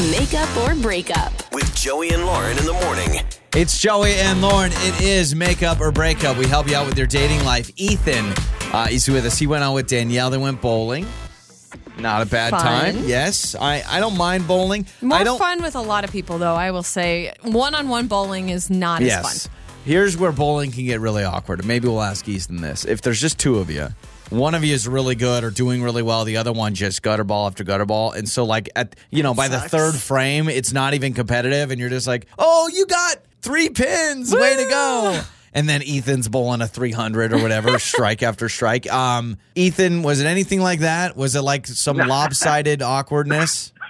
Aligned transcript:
Makeup 0.00 0.56
or 0.56 0.74
breakup. 0.74 1.32
With 1.52 1.72
Joey 1.76 2.10
and 2.10 2.26
Lauren 2.26 2.58
in 2.58 2.64
the 2.66 2.72
morning. 2.72 3.20
It's 3.54 3.78
Joey 3.78 4.14
and 4.14 4.42
Lauren. 4.42 4.72
It 4.74 5.00
is 5.00 5.36
makeup 5.36 5.80
or 5.80 5.92
breakup. 5.92 6.36
We 6.36 6.46
help 6.48 6.68
you 6.68 6.74
out 6.74 6.86
with 6.86 6.98
your 6.98 7.06
dating 7.06 7.44
life. 7.44 7.70
Ethan 7.76 8.34
uh, 8.74 8.88
is 8.90 9.08
with 9.08 9.24
us. 9.24 9.38
He 9.38 9.46
went 9.46 9.62
out 9.62 9.72
with 9.74 9.86
Danielle. 9.86 10.30
They 10.30 10.36
went 10.38 10.60
bowling. 10.60 11.06
Not 11.96 12.22
a 12.22 12.26
bad 12.26 12.50
Fun. 12.50 12.60
time. 12.60 13.04
Yes, 13.04 13.54
I, 13.54 13.84
I 13.88 14.00
don't 14.00 14.16
mind 14.18 14.48
bowling. 14.48 14.84
More 15.00 15.16
I 15.16 15.22
don't. 15.22 15.38
fun 15.38 15.62
with 15.62 15.76
a 15.76 15.80
lot 15.80 16.02
of 16.02 16.10
people, 16.10 16.38
though. 16.38 16.56
I 16.56 16.72
will 16.72 16.82
say, 16.82 17.32
one-on-one 17.42 18.08
bowling 18.08 18.48
is 18.48 18.68
not 18.68 19.00
as 19.00 19.06
Yes. 19.06 19.46
fun. 19.46 19.54
Here's 19.84 20.16
where 20.16 20.32
bowling 20.32 20.72
can 20.72 20.84
get 20.86 20.98
really 21.00 21.22
awkward. 21.22 21.64
Maybe 21.64 21.86
we'll 21.86 22.02
ask 22.02 22.26
Ethan 22.28 22.62
this. 22.62 22.84
If 22.84 23.02
there's 23.02 23.20
just 23.20 23.38
two 23.38 23.58
of 23.58 23.70
you, 23.70 23.88
one 24.30 24.54
of 24.54 24.64
you 24.64 24.74
is 24.74 24.88
really 24.88 25.14
good 25.14 25.44
or 25.44 25.50
doing 25.50 25.82
really 25.82 26.02
well, 26.02 26.24
the 26.24 26.36
other 26.36 26.52
one 26.52 26.74
just 26.74 27.02
gutter 27.02 27.24
ball 27.24 27.46
after 27.46 27.64
gutter 27.64 27.84
ball. 27.84 28.12
And 28.12 28.28
so, 28.28 28.44
like, 28.44 28.70
at 28.76 28.96
you 29.10 29.22
know, 29.22 29.34
by 29.34 29.48
the 29.48 29.60
third 29.60 29.94
frame, 29.94 30.48
it's 30.48 30.72
not 30.72 30.94
even 30.94 31.14
competitive, 31.14 31.70
and 31.70 31.80
you're 31.80 31.90
just 31.90 32.06
like, 32.06 32.26
oh, 32.38 32.68
you 32.72 32.86
got 32.86 33.16
three 33.42 33.70
pins. 33.70 34.34
Way 34.34 34.56
to 34.56 34.68
go. 34.68 35.22
And 35.56 35.68
then 35.68 35.82
Ethan's 35.86 36.28
bowling 36.28 36.62
a 36.62 36.66
300 36.66 37.32
or 37.32 37.38
whatever, 37.38 37.78
strike 37.78 38.24
after 38.24 38.48
strike. 38.48 38.92
Um, 38.92 39.38
Ethan, 39.54 40.02
was 40.02 40.20
it 40.20 40.26
anything 40.26 40.60
like 40.60 40.80
that? 40.80 41.16
Was 41.16 41.36
it 41.36 41.42
like 41.42 41.66
some 41.66 41.96
lopsided 41.96 42.82
awkwardness? 42.82 43.72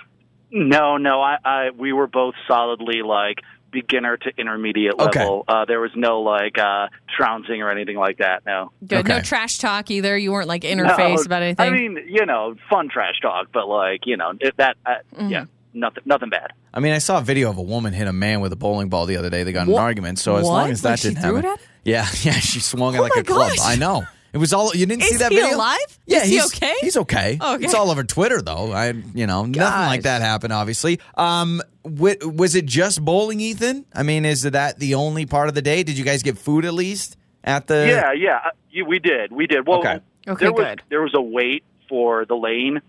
No, 0.56 0.98
no. 0.98 1.20
I, 1.20 1.36
I 1.44 1.70
we 1.76 1.92
were 1.92 2.06
both 2.06 2.34
solidly 2.46 3.02
like 3.02 3.38
beginner 3.74 4.16
to 4.16 4.30
intermediate 4.38 4.94
Okay. 4.98 5.18
level. 5.20 5.44
Uh, 5.46 5.66
there 5.66 5.80
was 5.80 5.90
no 5.94 6.22
like 6.22 6.56
uh, 6.58 6.86
trouncing 7.14 7.60
or 7.60 7.70
anything 7.70 7.96
like 7.98 8.18
that. 8.18 8.46
No. 8.46 8.70
Good. 8.86 9.06
No 9.06 9.20
trash 9.20 9.58
talk 9.58 9.90
either. 9.90 10.16
You 10.16 10.32
weren't 10.32 10.48
like 10.48 10.62
interface 10.62 11.16
No, 11.16 11.22
about 11.22 11.42
anything. 11.42 11.66
I 11.66 11.70
mean, 11.76 11.98
you 12.08 12.24
know, 12.24 12.54
fun 12.70 12.88
trash 12.88 13.20
talk, 13.20 13.48
but 13.52 13.68
like 13.68 14.06
you 14.06 14.16
know 14.16 14.32
it, 14.40 14.56
that. 14.56 14.76
Uh, 14.86 14.94
Mm-hmm. 15.14 15.28
Yeah, 15.28 15.44
nothing, 15.74 16.02
nothing 16.06 16.30
bad. 16.30 16.52
I 16.72 16.80
mean, 16.80 16.92
I 16.92 16.98
saw 16.98 17.18
a 17.18 17.22
video 17.22 17.50
of 17.50 17.58
a 17.58 17.62
woman 17.62 17.92
hit 17.92 18.08
a 18.08 18.12
man 18.12 18.40
with 18.40 18.52
a 18.52 18.56
bowling 18.56 18.88
ball 18.88 19.06
the 19.06 19.16
other 19.16 19.30
day. 19.30 19.42
They 19.44 19.52
got 19.52 19.66
in 19.68 19.72
an 19.74 19.78
argument. 19.78 20.18
So 20.18 20.36
as 20.36 20.44
long 20.46 20.70
as 20.70 20.82
that 20.82 20.90
Like 20.90 21.00
didn't 21.02 21.18
threw 21.22 21.34
happen, 21.36 21.50
it 21.50 21.52
at 21.54 21.60
him? 21.60 21.66
yeah, 21.84 22.06
yeah, 22.22 22.32
she 22.40 22.60
swung 22.60 22.94
it 22.94 22.98
Oh 22.98 23.02
like 23.02 23.12
my 23.14 23.20
a 23.20 23.24
club. 23.24 23.52
I 23.62 23.76
know. 23.76 24.04
It 24.32 24.38
was 24.38 24.52
all 24.52 24.74
you 24.74 24.84
didn't 24.86 25.04
see 25.04 25.18
that 25.18 25.30
he 25.30 25.38
video. 25.40 25.56
alive? 25.56 25.78
Yeah, 26.06 26.22
Is 26.22 26.28
he 26.28 26.34
he's 26.34 26.46
okay? 26.46 26.74
He's 26.80 26.96
okay. 26.96 27.38
Okay. 27.40 27.64
It's 27.64 27.74
all 27.74 27.90
over 27.92 28.02
Twitter 28.02 28.42
though. 28.42 28.72
I, 28.72 28.88
you 29.14 29.28
know, 29.28 29.44
nothing 29.44 29.86
like 29.86 30.02
that 30.02 30.20
happened. 30.22 30.52
Obviously, 30.52 30.98
um, 31.16 31.62
wi- 31.84 32.16
was 32.24 32.54
it 32.54 32.66
just 32.66 33.04
bowling, 33.04 33.40
Ethan? 33.40 33.86
I 33.94 34.02
mean, 34.02 34.24
is 34.24 34.42
that 34.42 34.78
the 34.78 34.94
only 34.94 35.26
part 35.26 35.48
of 35.48 35.54
the 35.54 35.62
day? 35.62 35.82
Did 35.82 35.96
you 35.98 36.04
guys 36.04 36.22
get 36.22 36.38
food 36.38 36.64
at 36.64 36.74
least 36.74 37.16
at 37.42 37.66
the? 37.66 37.86
yeah, 37.88 38.12
yeah. 38.12 38.36
uh, 38.46 38.50
You, 38.70 38.84
we 38.86 38.98
did, 38.98 39.32
we 39.32 39.46
did. 39.46 39.66
Well, 39.66 39.78
Okay. 39.80 40.00
Okay, 40.26 40.44
there 40.46 40.52
was 40.52 40.64
good. 40.64 40.82
there 40.88 41.02
was 41.02 41.12
a 41.14 41.20
wait 41.20 41.64
for 41.88 42.24
the 42.24 42.34
lane, 42.34 42.80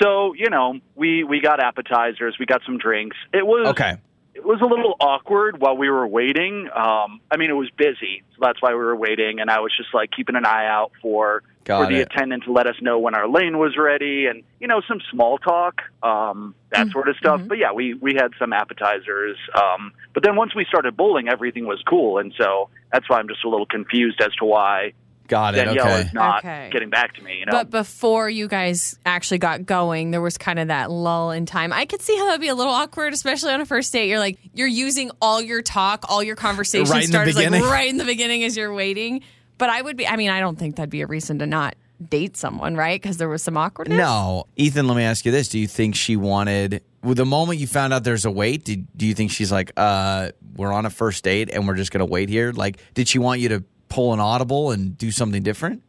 so 0.00 0.32
you 0.34 0.48
know 0.48 0.78
we 0.94 1.24
we 1.24 1.40
got 1.40 1.58
appetizers, 1.60 2.36
we 2.38 2.46
got 2.46 2.62
some 2.64 2.78
drinks. 2.78 3.16
It 3.32 3.44
was 3.44 3.66
Okay. 3.70 3.96
it 4.34 4.44
was 4.44 4.60
a 4.60 4.64
little 4.66 4.94
awkward 5.00 5.60
while 5.60 5.76
we 5.76 5.90
were 5.90 6.06
waiting. 6.06 6.68
Um, 6.72 7.20
I 7.32 7.36
mean, 7.36 7.50
it 7.50 7.54
was 7.54 7.68
busy, 7.76 8.22
so 8.30 8.38
that's 8.42 8.62
why 8.62 8.70
we 8.70 8.76
were 8.78 8.94
waiting. 8.94 9.40
And 9.40 9.50
I 9.50 9.58
was 9.58 9.72
just 9.76 9.92
like 9.92 10.12
keeping 10.12 10.36
an 10.36 10.46
eye 10.46 10.66
out 10.68 10.92
for 11.02 11.42
Got 11.64 11.84
for 11.86 11.92
the 11.92 12.00
it. 12.00 12.08
attendant 12.12 12.44
to 12.44 12.52
let 12.52 12.66
us 12.66 12.76
know 12.82 12.98
when 12.98 13.14
our 13.14 13.26
lane 13.28 13.58
was 13.58 13.76
ready, 13.78 14.26
and 14.26 14.42
you 14.60 14.68
know 14.68 14.82
some 14.86 15.00
small 15.10 15.38
talk, 15.38 15.80
um, 16.02 16.54
that 16.70 16.90
sort 16.90 17.08
of 17.08 17.16
stuff. 17.16 17.40
But 17.46 17.58
yeah, 17.58 17.72
we 17.72 17.94
we 17.94 18.14
had 18.14 18.32
some 18.38 18.52
appetizers. 18.52 19.38
Um, 19.54 19.92
but 20.12 20.22
then 20.22 20.36
once 20.36 20.54
we 20.54 20.64
started 20.68 20.96
bowling, 20.96 21.28
everything 21.28 21.66
was 21.66 21.82
cool, 21.88 22.18
and 22.18 22.34
so 22.38 22.68
that's 22.92 23.08
why 23.08 23.18
I'm 23.18 23.28
just 23.28 23.44
a 23.44 23.48
little 23.48 23.66
confused 23.66 24.20
as 24.20 24.32
to 24.40 24.44
why 24.44 24.92
Got 25.26 25.54
it. 25.54 25.64
Danielle 25.64 25.88
Okay. 25.88 26.00
is 26.02 26.12
not 26.12 26.44
Okay. 26.44 26.68
getting 26.70 26.90
back 26.90 27.14
to 27.14 27.22
me. 27.22 27.38
You 27.38 27.46
know, 27.46 27.52
But 27.52 27.70
before 27.70 28.28
you 28.28 28.46
guys 28.46 28.98
actually 29.06 29.38
got 29.38 29.64
going, 29.64 30.10
there 30.10 30.20
was 30.20 30.36
kind 30.36 30.58
of 30.58 30.68
that 30.68 30.90
lull 30.90 31.30
in 31.30 31.46
time. 31.46 31.72
I 31.72 31.86
could 31.86 32.02
see 32.02 32.14
how 32.14 32.26
that'd 32.26 32.42
be 32.42 32.48
a 32.48 32.54
little 32.54 32.74
awkward, 32.74 33.14
especially 33.14 33.52
on 33.54 33.62
a 33.62 33.64
first 33.64 33.90
date. 33.90 34.08
You're 34.10 34.18
like, 34.18 34.38
you're 34.52 34.68
using 34.68 35.10
all 35.22 35.40
your 35.40 35.62
talk, 35.62 36.04
all 36.10 36.22
your 36.22 36.36
conversation 36.36 36.90
Right 36.90 37.08
starters 37.08 37.36
like 37.36 37.50
right 37.50 37.88
in 37.88 37.96
the 37.96 38.04
beginning 38.04 38.44
as 38.44 38.54
you're 38.54 38.74
waiting. 38.74 39.22
But 39.58 39.70
I 39.70 39.82
would 39.82 39.96
be, 39.96 40.06
I 40.06 40.16
mean, 40.16 40.30
I 40.30 40.40
don't 40.40 40.58
think 40.58 40.76
that'd 40.76 40.90
be 40.90 41.02
a 41.02 41.06
reason 41.06 41.38
to 41.38 41.46
not 41.46 41.76
date 42.08 42.36
someone, 42.36 42.76
right? 42.76 43.00
Because 43.00 43.16
there 43.18 43.28
was 43.28 43.42
some 43.42 43.56
awkwardness. 43.56 43.96
No, 43.96 44.46
Ethan. 44.56 44.86
Let 44.86 44.96
me 44.96 45.04
ask 45.04 45.24
you 45.24 45.32
this: 45.32 45.48
Do 45.48 45.58
you 45.58 45.66
think 45.66 45.94
she 45.94 46.16
wanted? 46.16 46.82
With 47.02 47.18
the 47.18 47.26
moment 47.26 47.58
you 47.58 47.66
found 47.66 47.92
out 47.92 48.02
there's 48.02 48.24
a 48.24 48.30
wait, 48.30 48.64
did, 48.64 48.86
do 48.96 49.06
you 49.06 49.14
think 49.14 49.30
she's 49.30 49.52
like, 49.52 49.72
uh, 49.76 50.30
we're 50.56 50.72
on 50.72 50.86
a 50.86 50.90
first 50.90 51.22
date 51.22 51.50
and 51.52 51.68
we're 51.68 51.74
just 51.74 51.92
gonna 51.92 52.06
wait 52.06 52.28
here? 52.28 52.50
Like, 52.52 52.78
did 52.94 53.08
she 53.08 53.18
want 53.18 53.40
you 53.40 53.50
to 53.50 53.64
pull 53.88 54.12
an 54.12 54.20
audible 54.20 54.70
and 54.70 54.96
do 54.96 55.10
something 55.10 55.42
different? 55.42 55.82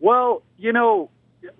Well, 0.00 0.42
you 0.56 0.72
know, 0.72 1.10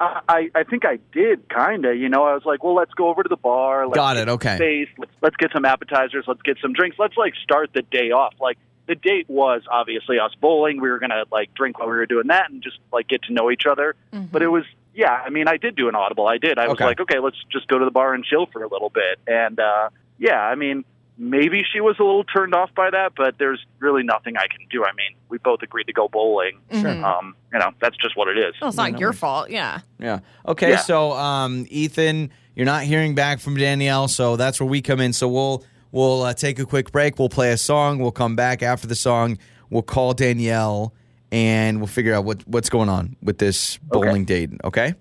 I, 0.01 0.21
I 0.29 0.51
I 0.55 0.63
think 0.65 0.85
I 0.85 0.99
did 1.13 1.49
kind 1.49 1.85
of. 1.85 1.97
You 1.97 2.09
know, 2.09 2.25
I 2.25 2.35
was 2.35 2.45
like, 2.45 2.65
well, 2.65 2.75
let's 2.75 2.93
go 2.95 3.09
over 3.09 3.23
to 3.23 3.29
the 3.29 3.37
bar. 3.37 3.87
Let's 3.87 3.97
Got 3.97 4.17
it, 4.17 4.29
okay. 4.29 4.57
Space. 4.57 4.89
Let's 4.99 5.13
let's 5.21 5.37
get 5.37 5.51
some 5.53 5.65
appetizers. 5.65 6.25
Let's 6.27 6.43
get 6.43 6.59
some 6.61 6.73
drinks. 6.73 6.97
Let's 6.99 7.17
like 7.17 7.35
start 7.43 7.71
the 7.75 7.83
day 7.83 8.11
off. 8.11 8.35
Like 8.41 8.59
the 8.87 8.95
date 8.95 9.29
was 9.29 9.63
obviously 9.71 10.19
us 10.19 10.33
bowling. 10.41 10.81
We 10.81 10.91
were 10.91 10.99
gonna 10.99 11.25
like 11.31 11.55
drink 11.55 11.79
while 11.79 11.89
we 11.89 11.97
were 11.97 12.07
doing 12.07 12.27
that 12.29 12.51
and 12.51 12.63
just 12.63 12.79
like 12.93 13.09
get 13.09 13.23
to 13.25 13.33
know 13.33 13.51
each 13.51 13.67
other. 13.67 13.95
But 14.13 14.43
it 14.43 14.49
was 14.49 14.65
yeah. 14.95 15.11
I 15.13 15.31
mean, 15.31 15.49
I 15.49 15.57
did 15.57 15.77
do 15.77 15.89
an 15.89 15.95
audible. 15.95 16.27
I 16.27 16.39
did. 16.39 16.59
I 16.59 16.67
was 16.69 16.75
Okay. 16.75 16.85
like, 16.85 17.01
okay, 17.01 17.19
let's 17.19 17.37
just 17.51 17.69
go 17.69 17.79
to 17.79 17.85
the 17.85 17.91
bar 17.91 18.13
and 18.15 18.25
chill 18.25 18.47
for 18.47 18.63
a 18.63 18.69
little 18.69 18.91
bit. 18.91 19.19
And 19.27 19.59
uh 19.61 19.89
yeah, 20.19 20.41
I 20.41 20.55
mean. 20.55 20.85
Maybe 21.19 21.63
she 21.71 21.81
was 21.81 21.97
a 22.01 22.03
little 22.03 22.25
turned 22.25 22.55
off 22.55 22.75
by 22.75 22.89
that, 22.91 23.13
but 23.15 23.37
there's 23.39 23.65
really 23.81 24.03
nothing 24.03 24.39
I 24.39 24.47
can 24.49 24.67
do. 24.71 24.83
I 24.83 24.93
mean, 24.95 25.15
we 25.29 25.37
both 25.37 25.61
agreed 25.63 25.85
to 25.85 25.93
go 25.93 26.09
bowling. 26.09 26.59
Um, 26.73 27.37
you 27.53 27.59
know, 27.59 27.71
that's 27.83 27.97
just 27.99 28.17
what 28.17 28.29
it 28.29 28.39
is. 28.39 28.55
Well, 28.61 28.69
it's 28.69 28.79
not 28.79 28.99
your 28.99 29.13
fault. 29.13 29.51
Yeah. 29.51 29.81
Yeah. 30.01 30.21
Okay. 30.49 30.71
Yeah. 30.71 30.77
So, 30.79 31.13
um, 31.13 31.67
Ethan, 31.69 32.31
you're 32.57 32.65
not 32.67 32.85
hearing 32.85 33.15
back 33.15 33.41
from 33.41 33.57
Danielle, 33.59 34.09
so 34.09 34.37
that's 34.37 34.59
where 34.59 34.69
we 34.69 34.81
come 34.81 35.01
in. 35.01 35.13
So 35.13 35.29
we'll 35.29 35.63
we'll 35.93 36.23
uh, 36.23 36.35
take 36.35 36.59
a 36.59 36.67
quick 36.67 36.91
break. 36.91 37.19
We'll 37.19 37.29
play 37.29 37.53
a 37.53 37.57
song. 37.57 37.99
We'll 38.01 38.11
come 38.11 38.35
back 38.35 38.63
after 38.63 38.87
the 38.87 38.97
song. 38.97 39.39
We'll 39.71 39.83
call 39.83 40.15
Danielle 40.15 40.93
and 41.33 41.79
we'll 41.79 41.87
figure 41.87 42.15
out 42.15 42.25
what 42.25 42.47
what's 42.47 42.69
going 42.69 42.89
on 42.89 43.17
with 43.23 43.39
this 43.39 43.79
bowling 43.79 44.25
date. 44.25 44.51
Okay. 44.65 44.95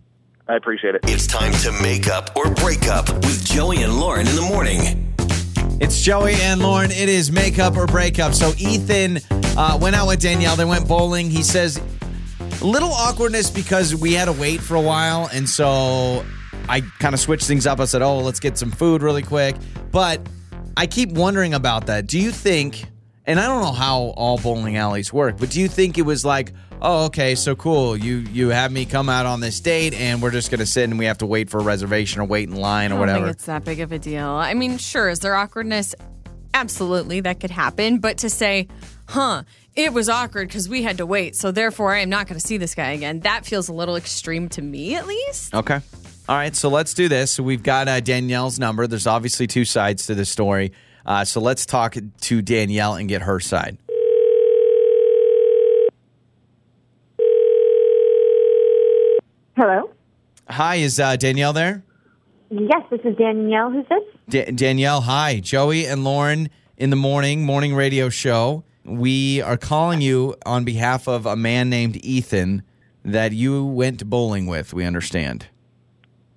I 0.47 0.56
appreciate 0.56 0.96
it. 0.96 1.02
It's 1.03 1.28
time 1.28 1.53
to 1.53 1.72
make 1.81 2.07
up 2.07 2.35
or 2.35 2.50
break 2.56 2.88
up 2.88 3.13
with 3.13 3.46
Joey 3.46 3.84
and 3.84 4.00
Lauren 4.00 4.28
in 4.28 4.35
the 4.35 4.41
morning. 4.41 5.13
It's 5.79 6.02
Joey 6.02 6.34
and 6.35 6.62
Lauren. 6.62 6.91
It 6.91 7.09
is 7.09 7.31
makeup 7.31 7.78
or 7.78 7.85
breakup. 7.85 8.34
So 8.34 8.52
Ethan 8.58 9.19
uh, 9.58 9.78
went 9.81 9.96
out 9.96 10.08
with 10.08 10.19
Danielle. 10.19 10.56
They 10.56 10.66
went 10.66 10.88
bowling. 10.88 11.29
He 11.29 11.44
says 11.44 11.81
a 12.62 12.66
little 12.66 12.91
awkwardness 12.91 13.50
because 13.50 13.96
we 13.96 14.13
had 14.13 14.25
to 14.25 14.34
wait 14.34 14.59
for 14.62 14.75
a 14.75 14.81
while, 14.81 15.29
and 15.34 15.50
so 15.50 16.25
I 16.68 16.81
kind 17.00 17.13
of 17.13 17.19
switched 17.19 17.47
things 17.47 17.66
up. 17.66 17.79
I 17.79 17.85
said, 17.85 18.02
"Oh, 18.02 18.19
let's 18.19 18.40
get 18.40 18.58
some 18.58 18.72
food 18.72 19.02
really 19.03 19.23
quick." 19.23 19.56
But 19.91 20.22
I 20.78 20.88
keep 20.88 21.12
wondering 21.12 21.54
about 21.54 21.88
that. 21.88 22.08
Do 22.08 22.20
you 22.20 22.32
think? 22.32 22.86
And 23.26 23.40
I 23.40 23.46
don't 23.48 23.62
know 23.62 23.72
how 23.72 24.14
all 24.18 24.38
bowling 24.38 24.78
alleys 24.78 25.14
work, 25.14 25.38
but 25.38 25.52
do 25.52 25.62
you 25.62 25.68
think 25.68 25.98
it 25.98 26.02
was 26.02 26.26
like, 26.26 26.54
oh, 26.82 27.06
okay, 27.06 27.36
so 27.36 27.56
cool. 27.56 27.96
You 27.96 28.18
you 28.18 28.50
have 28.50 28.72
me 28.72 28.86
come 28.86 29.09
out 29.09 29.26
on 29.28 29.40
this 29.42 29.59
date, 29.59 29.94
and 29.94 30.22
we're 30.22 30.32
just 30.32 30.50
gonna 30.50 30.66
sit 30.66 30.90
and 30.90 30.98
we 30.98 31.06
have 31.06 31.20
to 31.20 31.28
wait 31.28 31.50
for 31.50 31.59
a 31.59 31.64
reservation 31.64 32.20
or 32.22 32.26
wait 32.26 32.50
in 32.50 32.56
line 32.56 32.92
or 32.92 32.96
I 32.96 32.98
don't 32.98 33.00
whatever. 33.00 33.26
think 33.26 33.36
it's 33.36 33.46
that 33.46 33.64
big 33.64 33.80
of 33.80 33.92
a 33.92 34.00
deal. 34.00 34.28
I 34.28 34.54
mean, 34.56 34.78
sure, 34.78 35.08
is 35.08 35.20
there 35.20 35.36
awkwardness? 35.36 35.94
Absolutely, 36.54 37.22
that 37.22 37.40
could 37.40 37.52
happen. 37.52 38.00
But 38.00 38.18
to 38.20 38.30
say, 38.30 38.68
huh, 39.08 39.44
it 39.76 39.94
was 39.94 40.09
awkward 40.09 40.48
because 40.50 40.68
we 40.68 40.82
had 40.84 40.98
to 40.98 41.06
wait, 41.06 41.36
so 41.36 41.52
therefore 41.52 41.94
I 41.94 42.00
am 42.00 42.09
not 42.09 42.28
going 42.28 42.40
to 42.40 42.46
see 42.46 42.58
this 42.58 42.76
guy 42.76 42.92
again, 42.92 43.22
that 43.22 43.46
feels 43.46 43.70
a 43.70 43.74
little 43.74 43.96
extreme 43.96 44.50
to 44.50 44.62
me, 44.62 44.96
at 44.96 45.08
least. 45.08 45.53
Okay. 45.53 45.80
All 46.30 46.38
right, 46.38 46.56
so 46.56 46.70
let's 46.70 46.94
do 46.94 47.08
this. 47.09 47.40
We've 47.40 47.64
got 47.64 47.88
uh, 47.88 48.00
Danielle's 48.00 48.59
number. 48.59 48.88
There's 48.88 49.08
obviously 49.08 49.48
two 49.48 49.66
sides 49.66 50.06
to 50.06 50.16
this 50.16 50.30
story. 50.30 50.72
Uh, 51.06 51.26
so 51.26 51.42
let's 51.42 51.66
talk 51.66 51.96
to 52.22 52.42
Danielle 52.42 52.96
and 52.96 53.09
get 53.09 53.24
her 53.24 53.40
side. 53.40 53.78
Hello. 59.58 59.92
Hi, 60.50 60.76
is 60.76 61.00
uh, 61.00 61.16
Danielle 61.18 61.54
there? 61.54 61.84
Yes, 62.50 62.84
this 62.90 63.02
is 63.03 63.16
Danielle. 63.18 63.72
Who's 63.72 63.86
this? 63.90 64.03
Da- 64.30 64.52
Danielle, 64.52 65.02
hi. 65.02 65.40
Joey 65.40 65.85
and 65.85 66.03
Lauren 66.03 66.50
in 66.78 66.90
the 66.90 66.96
morning, 66.96 67.46
morning 67.46 67.73
radio 67.73 68.09
show. 68.09 68.64
We 68.84 69.41
are 69.41 69.58
calling 69.58 70.02
you 70.02 70.35
on 70.46 70.64
behalf 70.64 71.08
of 71.08 71.26
a 71.26 71.35
man 71.35 71.70
named 71.70 72.03
Ethan 72.06 72.64
that 73.03 73.32
you 73.32 73.66
went 73.66 74.09
bowling 74.09 74.47
with, 74.47 74.73
we 74.73 74.85
understand. 74.85 75.47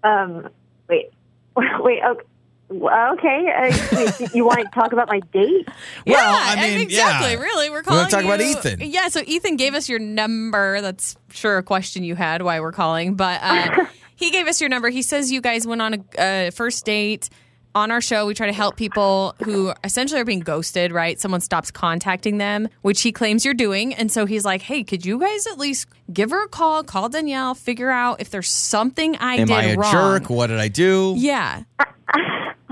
Um, 0.05 0.49
wait, 0.89 1.11
wait. 1.57 2.01
Okay. 2.05 2.23
Okay. 2.71 3.53
Uh, 3.53 4.27
you 4.33 4.45
want 4.45 4.59
to 4.61 4.67
talk 4.75 4.93
about 4.93 5.09
my 5.09 5.21
date? 5.33 5.69
Well, 6.07 6.17
yeah, 6.17 6.45
I 6.53 6.57
mean, 6.69 6.81
exactly. 6.81 7.33
yeah. 7.33 7.39
Really, 7.39 7.71
we're 7.71 7.79
We 7.79 7.83
calling. 7.85 7.99
wanna 8.01 8.11
talk 8.11 8.25
about 8.25 8.41
Ethan. 8.41 8.81
Yeah, 8.81 9.09
so 9.09 9.21
Ethan 9.27 9.57
gave 9.57 9.75
us 9.75 9.89
your 9.89 9.99
number. 9.99 10.81
That's 10.81 11.17
sure 11.31 11.57
a 11.59 11.63
question 11.63 12.05
you 12.05 12.15
had 12.15 12.43
why 12.43 12.61
we're 12.61 12.73
calling, 12.73 13.15
but 13.15 13.41
uh, 13.43 13.87
he 14.17 14.31
gave 14.31 14.47
us 14.47 14.61
your 14.61 14.69
number. 14.71 14.89
He 14.91 15.03
says 15.03 15.31
you 15.33 15.41
guys 15.41 15.67
went 15.67 15.81
on 15.83 15.95
a, 15.95 16.47
a 16.47 16.51
first 16.51 16.85
date. 16.85 17.29
On 17.75 17.91
our 17.91 18.01
show, 18.01 18.25
we 18.27 18.35
try 18.35 18.47
to 18.47 18.53
help 18.53 18.77
people 18.77 19.35
who 19.43 19.73
essentially 19.83 20.21
are 20.21 20.25
being 20.25 20.41
ghosted, 20.41 20.93
right? 20.93 21.19
Someone 21.19 21.41
stops 21.41 21.73
contacting 21.73 22.39
them, 22.39 22.69
which 22.83 23.03
he 23.03 23.11
claims 23.11 23.45
you're 23.45 23.53
doing. 23.53 23.93
And 23.95 24.13
so 24.13 24.27
he's 24.27 24.45
like, 24.45 24.63
hey, 24.63 24.85
could 24.85 25.05
you 25.05 25.19
guys 25.19 25.47
at 25.49 25.59
least 25.59 25.89
give 26.13 26.31
her 26.31 26.45
a 26.45 26.49
call, 26.49 26.85
call 26.85 27.09
Danielle, 27.09 27.55
figure 27.55 27.91
out 27.91 28.21
if 28.21 28.31
there's 28.31 28.49
something 28.49 29.17
I 29.17 29.37
Am 29.37 29.49
did 29.49 29.57
I 29.57 29.63
a 29.65 29.77
wrong? 29.77 29.91
jerk? 29.93 30.31
What 30.31 30.47
did 30.49 30.61
I 30.61 30.69
do? 30.69 31.15
Yeah. 31.17 31.65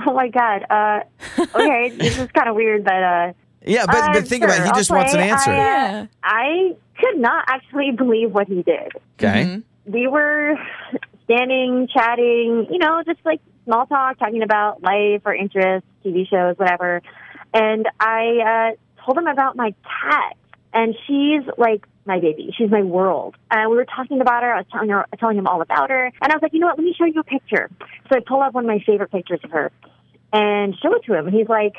oh 0.07 0.13
my 0.15 0.29
god. 0.29 0.65
Uh, 0.71 1.01
okay, 1.55 1.89
this 1.97 2.19
is 2.19 2.31
kind 2.31 2.49
of 2.49 2.55
weird, 2.55 2.85
but 2.85 3.03
uh, 3.03 3.33
Yeah, 3.67 3.87
but, 3.87 3.97
uh, 3.97 4.13
but 4.13 4.29
think 4.29 4.45
about 4.45 4.61
it. 4.61 4.63
He 4.65 4.69
I'll 4.69 4.75
just 4.77 4.91
wants 4.93 5.15
an 5.15 5.21
answer. 5.21 5.51
I, 5.51 5.55
uh, 5.55 5.59
Yeah. 5.59 6.07
I 6.23 6.77
could 7.01 7.19
not 7.19 7.45
actually 7.49 7.91
believe 7.91 8.31
what 8.33 8.47
he 8.47 8.63
did. 8.63 8.93
okay. 9.19 9.61
we 9.85 10.07
were 10.07 10.55
standing, 11.25 11.89
chatting, 11.93 12.69
you 12.71 12.79
know, 12.79 13.03
just 13.05 13.19
like 13.25 13.41
small 13.65 13.87
talk, 13.87 14.19
talking 14.19 14.43
about 14.43 14.83
life 14.83 15.23
or 15.25 15.35
interests, 15.35 15.89
TV 16.05 16.29
shows, 16.29 16.57
whatever. 16.59 17.03
And 17.55 17.87
I 18.01 18.75
uh, 18.75 19.05
told 19.05 19.19
him 19.19 19.27
about 19.27 19.57
my 19.57 19.75
cat, 19.83 20.37
and 20.73 20.95
she's 21.07 21.43
like 21.59 21.87
my 22.05 22.19
baby. 22.19 22.53
She's 22.57 22.71
my 22.71 22.83
world. 22.83 23.37
And 23.51 23.71
we 23.71 23.77
were 23.77 23.85
talking 23.85 24.21
about 24.21 24.43
her. 24.43 24.53
I 24.53 24.59
was 24.59 24.67
telling 24.73 24.89
her, 24.91 25.07
telling 25.19 25.39
him 25.39 25.47
all 25.47 25.61
about 25.61 25.91
her, 25.91 26.07
and 26.07 26.33
I 26.33 26.35
was 26.35 26.43
like, 26.43 26.53
you 26.53 26.61
know 26.61 26.67
what? 26.67 26.79
Let 26.79 26.85
me 26.85 26.95
show 26.97 27.05
you 27.05 27.21
a 27.21 27.25
picture. 27.25 27.71
So 28.09 28.17
I 28.17 28.21
pull 28.27 28.41
up 28.41 28.55
one 28.55 28.65
of 28.65 28.69
my 28.69 28.83
favorite 28.85 29.11
pictures 29.11 29.41
of 29.45 29.51
her 29.51 29.71
and 30.33 30.75
show 30.83 30.95
it 30.95 31.05
to 31.05 31.15
him, 31.15 31.27
and 31.27 31.35
he's 31.35 31.49
like, 31.49 31.75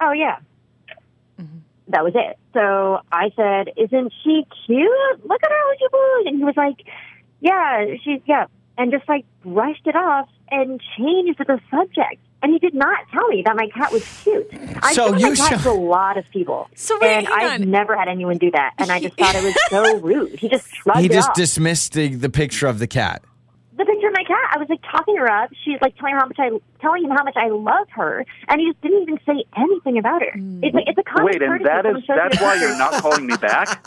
oh 0.00 0.12
yeah. 0.12 0.38
That 1.90 2.04
was 2.04 2.12
it. 2.14 2.38
So 2.52 3.00
I 3.10 3.30
said, 3.34 3.72
"Isn't 3.76 4.12
she 4.22 4.44
cute? 4.66 5.24
Look 5.24 5.42
at 5.42 5.50
her, 5.50 5.68
would 5.68 5.80
you 5.80 5.88
boo?" 5.90 6.22
And 6.26 6.36
he 6.36 6.44
was 6.44 6.56
like, 6.56 6.76
yeah, 7.40 7.84
she's 8.04 8.20
yeah, 8.26 8.46
and 8.76 8.92
just 8.92 9.08
like 9.08 9.24
brushed 9.42 9.86
it 9.86 9.96
off 9.96 10.28
and 10.50 10.80
changed 10.96 11.38
the 11.38 11.60
subject. 11.70 12.20
And 12.40 12.52
he 12.52 12.60
did 12.60 12.72
not 12.74 12.98
tell 13.12 13.26
me 13.28 13.42
that 13.44 13.56
my 13.56 13.66
cat 13.74 13.90
was 13.90 14.04
cute. 14.22 14.46
I 14.80 14.92
So 14.92 15.08
showed 15.08 15.20
you 15.20 15.30
my 15.30 15.34
cat 15.34 15.60
show- 15.60 15.72
to 15.74 15.76
a 15.76 15.80
lot 15.80 16.16
of 16.16 16.24
people, 16.32 16.68
So 16.76 16.96
wait, 17.00 17.16
and 17.16 17.26
I've 17.28 17.60
on. 17.62 17.70
never 17.70 17.96
had 17.96 18.06
anyone 18.06 18.38
do 18.38 18.50
that. 18.52 18.74
And 18.78 18.92
I 18.92 19.00
just 19.00 19.18
thought 19.18 19.34
it 19.34 19.42
was 19.42 19.56
so 19.68 19.96
rude. 20.00 20.38
He 20.38 20.48
just 20.48 20.72
shrugged 20.72 21.00
He 21.00 21.06
it 21.06 21.12
just 21.12 21.30
off. 21.30 21.34
dismissed 21.34 21.94
the, 21.94 22.14
the 22.14 22.30
picture 22.30 22.68
of 22.68 22.78
the 22.78 22.86
cat. 22.86 23.22
the 23.76 23.84
picture 23.84 24.06
of 24.06 24.12
my 24.12 24.22
cat. 24.22 24.52
I 24.54 24.58
was 24.58 24.68
like 24.68 24.80
talking 24.88 25.16
her 25.16 25.28
up. 25.28 25.50
She's 25.64 25.78
like 25.82 25.96
telling 25.96 26.14
her 26.14 26.20
how 26.20 26.26
much 26.26 26.38
I 26.38 26.50
telling 26.80 27.02
him 27.02 27.10
how 27.10 27.24
much 27.24 27.36
I 27.36 27.48
love 27.48 27.88
her, 27.90 28.24
and 28.46 28.60
he 28.60 28.68
just 28.70 28.80
didn't 28.82 29.02
even 29.02 29.18
say 29.26 29.44
anything 29.56 29.98
about 29.98 30.22
her. 30.22 30.30
It's 30.62 30.74
like 30.76 30.84
it's 30.86 30.96
a 30.98 31.02
common 31.02 31.26
Wait, 31.26 31.42
and 31.42 31.50
courtesy 31.50 31.64
that 31.64 31.86
if 31.86 31.96
is 31.96 32.04
someone 32.06 32.30
shows 32.30 32.38
you 32.38 32.38
that's 32.38 32.40
why 32.40 32.54
you're 32.54 32.78
not 32.78 32.92
calling 33.02 33.26
me 33.26 33.36
back. 33.36 33.84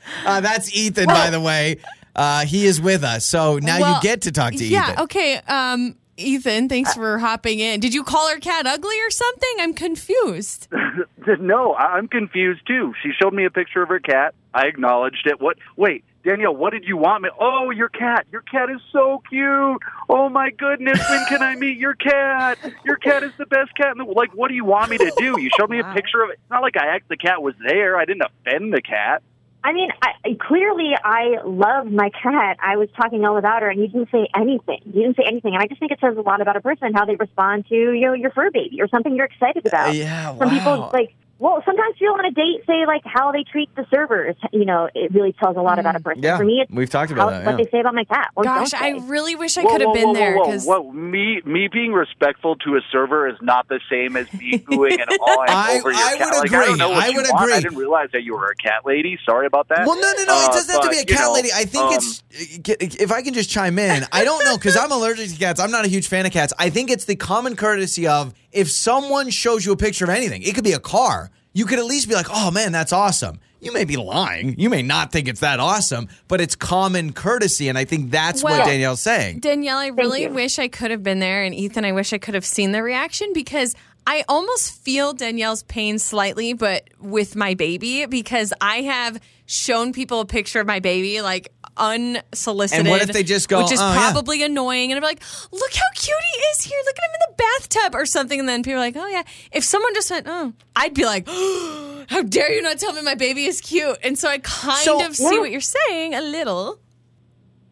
Uh, 0.26 0.40
that's 0.40 0.74
Ethan, 0.76 1.06
by 1.06 1.30
the 1.30 1.40
way. 1.40 1.76
Uh, 2.16 2.46
he 2.46 2.66
is 2.66 2.80
with 2.80 3.04
us. 3.04 3.24
So 3.26 3.58
now 3.58 3.78
Well, 3.78 3.94
you 3.96 4.00
get 4.02 4.22
to 4.22 4.32
talk 4.32 4.54
to 4.54 4.64
yeah, 4.64 4.84
Ethan. 4.84 4.94
Yeah. 4.96 5.02
Okay. 5.02 5.36
Um, 5.46 5.96
Ethan, 6.16 6.70
thanks 6.70 6.94
for 6.94 7.18
hopping 7.18 7.60
in. 7.60 7.78
Did 7.78 7.92
you 7.92 8.02
call 8.02 8.30
her 8.30 8.38
cat 8.38 8.66
ugly 8.66 8.98
or 9.02 9.10
something? 9.10 9.56
I'm 9.58 9.74
confused. 9.74 10.68
no, 11.40 11.74
I- 11.74 11.96
I'm 11.96 12.08
confused 12.08 12.66
too. 12.66 12.94
She 13.02 13.10
showed 13.20 13.34
me 13.34 13.44
a 13.44 13.50
picture 13.50 13.82
of 13.82 13.90
her 13.90 14.00
cat. 14.00 14.34
I 14.54 14.66
acknowledged 14.66 15.26
it. 15.26 15.42
What? 15.42 15.58
Wait, 15.76 16.04
Danielle, 16.24 16.56
what 16.56 16.72
did 16.72 16.84
you 16.84 16.96
want 16.96 17.22
me? 17.22 17.28
Oh, 17.38 17.70
your 17.70 17.90
cat. 17.90 18.26
Your 18.32 18.40
cat 18.40 18.70
is 18.70 18.80
so 18.92 19.22
cute. 19.28 19.82
Oh 20.08 20.30
my 20.30 20.50
goodness, 20.50 20.98
when 21.10 21.26
can 21.26 21.42
I 21.42 21.54
meet 21.56 21.76
your 21.76 21.94
cat? 21.94 22.58
Your 22.84 22.96
cat 22.96 23.22
is 23.22 23.32
the 23.36 23.46
best 23.46 23.76
cat 23.76 23.92
in 23.92 23.98
the 23.98 24.04
like. 24.04 24.32
What 24.34 24.48
do 24.48 24.54
you 24.54 24.64
want 24.64 24.90
me 24.90 24.96
to 24.96 25.12
do? 25.18 25.38
You 25.38 25.50
showed 25.58 25.68
me 25.68 25.80
a 25.80 25.92
picture 25.92 26.22
of 26.22 26.30
it. 26.30 26.38
It's 26.40 26.50
not 26.50 26.62
like 26.62 26.78
I 26.78 26.94
asked 26.96 27.08
the 27.08 27.18
cat 27.18 27.42
was 27.42 27.54
there. 27.62 27.98
I 27.98 28.06
didn't 28.06 28.22
offend 28.22 28.72
the 28.72 28.80
cat. 28.80 29.22
I 29.66 29.72
mean, 29.72 29.88
I, 30.00 30.36
clearly 30.40 30.92
I 31.02 31.42
love 31.44 31.90
my 31.90 32.10
cat. 32.10 32.56
I 32.62 32.76
was 32.76 32.88
talking 32.96 33.24
all 33.24 33.36
about 33.36 33.62
her, 33.62 33.68
and 33.68 33.80
you 33.80 33.88
didn't 33.88 34.10
say 34.12 34.28
anything. 34.32 34.78
You 34.84 35.02
didn't 35.02 35.16
say 35.16 35.24
anything, 35.26 35.54
and 35.54 35.62
I 35.62 35.66
just 35.66 35.80
think 35.80 35.90
it 35.90 35.98
says 36.00 36.16
a 36.16 36.20
lot 36.20 36.40
about 36.40 36.54
a 36.54 36.60
person 36.60 36.94
how 36.94 37.04
they 37.04 37.16
respond 37.16 37.66
to 37.70 37.74
you 37.74 38.06
know 38.06 38.12
your 38.12 38.30
fur 38.30 38.52
baby 38.52 38.80
or 38.80 38.86
something 38.86 39.16
you're 39.16 39.26
excited 39.26 39.66
about. 39.66 39.88
Uh, 39.88 39.92
yeah, 39.92 40.38
Some 40.38 40.50
wow. 40.50 40.54
people 40.54 40.90
like. 40.92 41.16
Well, 41.38 41.62
sometimes 41.66 41.96
people 41.98 42.14
on 42.14 42.24
a 42.24 42.30
date 42.30 42.64
say 42.66 42.86
like 42.86 43.02
how 43.04 43.30
they 43.30 43.44
treat 43.44 43.68
the 43.76 43.84
servers. 43.90 44.36
You 44.52 44.64
know, 44.64 44.88
it 44.94 45.12
really 45.12 45.32
tells 45.34 45.56
a 45.56 45.60
lot 45.60 45.78
about 45.78 45.94
a 45.94 46.00
person. 46.00 46.22
Mm. 46.22 46.24
Yeah, 46.24 46.38
For 46.38 46.44
me, 46.44 46.60
it's 46.62 46.72
we've 46.72 46.88
talked 46.88 47.10
how, 47.12 47.28
about 47.28 47.44
that, 47.44 47.46
what 47.46 47.56
they 47.62 47.70
say 47.70 47.80
about 47.80 47.94
my 47.94 48.04
cat. 48.04 48.30
Or 48.34 48.44
Gosh, 48.44 48.72
I 48.72 48.90
really 49.06 49.34
wish 49.34 49.58
I 49.58 49.62
could 49.62 49.82
have 49.82 49.92
been 49.92 50.08
whoa, 50.08 50.14
there 50.14 50.36
Whoa, 50.36 50.44
because 50.46 50.64
whoa, 50.64 50.80
whoa. 50.80 50.92
Me, 50.92 51.42
me 51.44 51.68
being 51.70 51.92
respectful 51.92 52.56
to 52.56 52.76
a 52.76 52.80
server 52.90 53.28
is 53.28 53.36
not 53.42 53.68
the 53.68 53.80
same 53.90 54.16
as 54.16 54.32
me 54.32 54.56
booing 54.66 54.98
and 54.98 55.10
awing 55.10 55.48
I- 55.50 55.78
over 55.78 55.90
your 55.92 56.00
I 56.00 56.16
cat. 56.16 56.28
would 56.32 56.38
like, 56.38 56.52
I 56.52 56.56
agree. 56.56 56.66
don't 56.68 56.78
know 56.78 56.88
what 56.90 57.04
I 57.04 57.08
you 57.08 57.16
would 57.16 57.26
want. 57.30 57.42
agree. 57.44 57.54
I 57.54 57.60
didn't 57.60 57.78
realize 57.78 58.08
that 58.12 58.22
you 58.22 58.34
were 58.34 58.46
a 58.50 58.56
cat 58.56 58.86
lady. 58.86 59.18
Sorry 59.26 59.46
about 59.46 59.68
that. 59.68 59.86
Well, 59.86 59.96
no, 60.00 60.12
no, 60.16 60.24
no. 60.24 60.34
Uh, 60.34 60.46
it 60.48 60.52
doesn't 60.52 60.72
have 60.74 60.82
to 60.84 60.88
be 60.90 60.96
a 60.96 61.00
you 61.00 61.04
cat 61.06 61.20
know, 61.20 61.32
lady. 61.34 61.50
I 61.54 61.64
think 61.66 61.84
um, 61.84 61.94
it's 61.94 62.22
if 62.30 63.12
I 63.12 63.20
can 63.20 63.34
just 63.34 63.50
chime 63.50 63.78
in. 63.78 64.04
I 64.10 64.24
don't 64.24 64.42
know 64.44 64.56
because 64.56 64.76
I'm 64.76 64.90
allergic 64.90 65.28
to 65.30 65.36
cats. 65.36 65.60
I'm 65.60 65.70
not 65.70 65.84
a 65.84 65.88
huge 65.88 66.08
fan 66.08 66.24
of 66.24 66.32
cats. 66.32 66.54
I 66.58 66.70
think 66.70 66.90
it's 66.90 67.04
the 67.04 67.16
common 67.16 67.56
courtesy 67.56 68.06
of 68.06 68.32
if 68.56 68.70
someone 68.70 69.30
shows 69.30 69.64
you 69.64 69.72
a 69.72 69.76
picture 69.76 70.04
of 70.04 70.10
anything, 70.10 70.42
it 70.42 70.54
could 70.54 70.64
be 70.64 70.72
a 70.72 70.80
car. 70.80 71.30
You 71.52 71.64
could 71.66 71.78
at 71.78 71.84
least 71.84 72.08
be 72.08 72.14
like, 72.14 72.26
"Oh 72.30 72.50
man, 72.50 72.72
that's 72.72 72.92
awesome." 72.92 73.38
You 73.60 73.72
may 73.72 73.84
be 73.84 73.96
lying. 73.96 74.58
You 74.58 74.68
may 74.68 74.82
not 74.82 75.10
think 75.10 75.28
it's 75.28 75.40
that 75.40 75.60
awesome, 75.60 76.08
but 76.28 76.40
it's 76.40 76.54
common 76.54 77.12
courtesy, 77.12 77.68
and 77.68 77.78
I 77.78 77.84
think 77.84 78.10
that's 78.10 78.42
what 78.42 78.64
Danielle's 78.64 79.00
saying. 79.00 79.40
Danielle, 79.40 79.78
I 79.78 79.88
really 79.88 80.24
you. 80.24 80.30
wish 80.30 80.58
I 80.58 80.68
could 80.68 80.90
have 80.90 81.02
been 81.02 81.20
there, 81.20 81.42
and 81.42 81.54
Ethan, 81.54 81.84
I 81.84 81.92
wish 81.92 82.12
I 82.12 82.18
could 82.18 82.34
have 82.34 82.44
seen 82.44 82.72
the 82.72 82.82
reaction 82.82 83.32
because 83.32 83.74
I 84.06 84.24
almost 84.28 84.72
feel 84.84 85.14
Danielle's 85.14 85.64
pain 85.64 85.98
slightly, 85.98 86.52
but 86.52 86.88
with 87.00 87.34
my 87.34 87.54
baby 87.54 88.06
because 88.06 88.52
I 88.60 88.82
have 88.82 89.18
shown 89.46 89.92
people 89.92 90.20
a 90.20 90.26
picture 90.26 90.60
of 90.60 90.66
my 90.66 90.80
baby 90.80 91.22
like 91.22 91.52
unsolicited. 91.76 92.86
And 92.86 92.90
what 92.90 93.02
if 93.02 93.12
they 93.12 93.22
just 93.22 93.48
go, 93.48 93.62
which 93.62 93.72
is 93.72 93.80
"Oh, 93.80 93.92
yeah." 93.92 94.10
probably 94.12 94.42
annoying, 94.42 94.90
and 94.92 94.96
I'm 94.98 95.02
like, 95.02 95.22
look 95.52 95.72
how 95.74 95.88
cute 95.94 96.16
he 96.32 96.38
is 96.50 96.62
here. 96.62 96.78
Look 96.84 96.96
at 96.98 97.04
him 97.04 97.10
in 97.14 97.20
the 97.28 97.34
bathtub 97.42 97.94
or 97.94 98.06
something, 98.06 98.38
and 98.40 98.48
then 98.48 98.62
people 98.62 98.76
are 98.78 98.80
like, 98.84 98.96
oh 98.96 99.06
yeah. 99.06 99.22
If 99.52 99.64
someone 99.64 99.94
just 99.94 100.10
went, 100.10 100.26
oh, 100.28 100.52
I'd 100.74 100.94
be 100.94 101.04
like, 101.04 101.26
how 102.08 102.22
dare 102.22 102.52
you 102.52 102.62
not 102.62 102.78
tell 102.78 102.92
me 102.92 103.02
my 103.02 103.14
baby 103.14 103.44
is 103.46 103.60
cute? 103.60 103.98
And 104.02 104.18
so 104.18 104.28
I 104.28 104.38
kind 104.38 104.78
So- 104.80 105.04
of 105.06 105.16
see 105.16 105.38
what 105.38 105.50
you're 105.50 105.60
saying 105.60 106.14
a 106.14 106.20
little. 106.22 106.78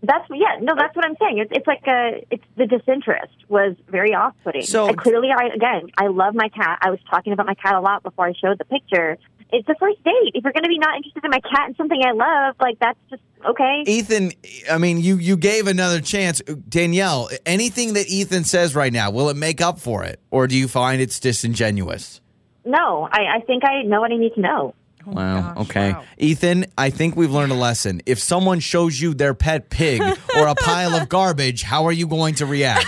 That's 0.07 0.29
yeah, 0.31 0.59
no, 0.61 0.75
that's 0.77 0.95
what 0.95 1.07
I'm 1.07 1.17
saying. 1.19 1.39
It's 1.39 1.51
it's 1.55 1.67
like 1.67 1.83
a 1.87 2.23
it's 2.31 2.45
the 2.59 2.67
disinterest 2.67 3.33
was 3.49 3.75
very 3.89 4.13
off 4.15 4.35
putting. 4.45 4.61
So- 4.61 4.89
So 4.89 4.93
clearly, 4.93 5.31
I 5.35 5.47
again, 5.47 5.89
I 5.97 6.09
love 6.09 6.35
my 6.35 6.51
cat. 6.51 6.79
I 6.83 6.91
was 6.91 6.99
talking 7.09 7.33
about 7.33 7.47
my 7.47 7.55
cat 7.55 7.75
a 7.75 7.81
lot 7.81 8.03
before 8.03 8.27
I 8.27 8.35
showed 8.35 8.59
the 8.59 8.67
picture. 8.67 9.17
It's 9.55 9.67
the 9.67 9.77
first 9.79 10.03
date. 10.05 10.33
If 10.35 10.43
you're 10.43 10.53
going 10.53 10.65
to 10.65 10.69
be 10.69 10.79
not 10.79 10.97
interested 10.97 11.25
in 11.25 11.31
my 11.31 11.41
cat 11.41 11.69
and 11.69 11.77
something 11.77 12.01
I 12.05 12.13
love, 12.13 12.57
like 12.61 12.79
that's 12.81 12.99
just 13.09 13.23
okay. 13.47 13.85
Ethan, 13.87 14.33
I 14.71 14.79
mean, 14.79 15.01
you 15.01 15.17
you 15.17 15.37
gave 15.37 15.67
another 15.69 16.01
chance. 16.01 16.41
Danielle, 16.69 17.31
anything 17.47 17.95
that 17.95 18.09
Ethan 18.09 18.45
says 18.45 18.75
right 18.75 18.93
now, 18.93 19.11
will 19.11 19.29
it 19.29 19.37
make 19.37 19.61
up 19.61 19.79
for 19.79 20.03
it, 20.05 20.21
or 20.31 20.47
do 20.47 20.57
you 20.57 20.67
find 20.69 21.01
it's 21.01 21.21
disingenuous? 21.21 22.21
No, 22.65 23.09
I, 23.11 23.37
I 23.37 23.41
think 23.47 23.65
I 23.65 23.83
know 23.83 24.01
what 24.01 24.11
I 24.11 24.17
need 24.17 24.35
to 24.35 24.41
know. 24.41 24.75
Oh 25.07 25.13
wow. 25.13 25.55
okay. 25.59 25.95
Ethan, 26.17 26.67
I 26.79 26.91
think 26.91 27.15
we've 27.15 27.31
learned 27.31 27.53
a 27.53 27.57
lesson. 27.57 28.01
If 28.07 28.19
someone 28.19 28.61
shows 28.61 29.01
you 29.01 29.15
their 29.15 29.35
pet 29.35 29.69
pig 29.69 30.01
or 30.37 30.47
a 30.47 30.55
pile 30.55 30.95
of 30.95 31.09
garbage, 31.09 31.63
how 31.63 31.85
are 31.85 31.93
you 31.93 32.07
going 32.07 32.37
to 32.37 32.47
react? 32.47 32.87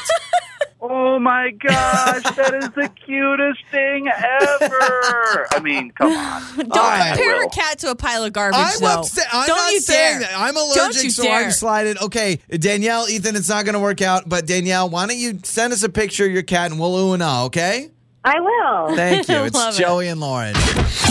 Oh 1.17 1.19
my 1.19 1.51
gosh, 1.51 2.23
that 2.37 2.53
is 2.55 2.69
the 2.73 2.91
cutest 3.07 3.65
thing 3.71 4.07
ever. 4.07 5.47
I 5.51 5.61
mean, 5.63 5.91
come 5.93 6.13
on. 6.13 6.43
Don't 6.57 6.69
right. 6.69 7.15
compare 7.17 7.37
I 7.37 7.39
her 7.41 7.49
cat 7.49 7.79
to 7.79 7.91
a 7.91 7.95
pile 7.95 8.23
of 8.25 8.35
garbage. 8.35 8.61
I'm 8.61 8.81
though. 8.81 9.01
upset. 9.01 9.25
I'm 9.33 9.47
Don't 9.47 9.57
not 9.57 9.73
you 9.73 9.81
saying 9.81 10.21
dare. 10.21 10.29
that. 10.29 10.39
I'm 10.39 10.53
Don't 10.53 10.77
allergic, 10.77 11.05
you 11.05 11.11
so 11.11 11.23
dare. 11.23 11.45
I'm 11.47 11.51
sliding. 11.53 11.97
Okay, 12.03 12.39
Danielle, 12.51 13.09
Ethan, 13.09 13.35
it's 13.35 13.49
not 13.49 13.65
going 13.65 13.73
to 13.73 13.81
work 13.81 14.03
out. 14.03 14.29
But 14.29 14.47
Danielle, 14.47 14.91
why 14.91 15.07
don't 15.07 15.17
you 15.17 15.39
send 15.43 15.73
us 15.73 15.83
a 15.85 15.89
picture 15.89 16.27
of 16.27 16.33
your 16.33 16.43
cat 16.43 16.71
and 16.71 16.79
we'll 16.79 16.95
ooh 16.99 17.13
and 17.15 17.23
ah, 17.23 17.45
okay? 17.45 17.89
I 18.23 18.39
will. 18.39 18.95
Thank 18.95 19.27
you. 19.31 19.37
Love 19.37 19.47
It's 19.47 19.79
it. 19.79 19.83
Joey 19.83 20.09
and 20.09 20.21
Lauren. 20.21 20.55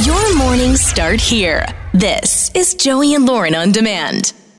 Your 0.03 0.37
mornings 0.37 0.81
start 0.81 1.19
here. 1.19 1.65
This 1.95 2.51
is 2.53 2.75
Joey 2.75 3.15
and 3.15 3.25
Lauren 3.25 3.55
on 3.55 3.71
demand. 3.71 4.33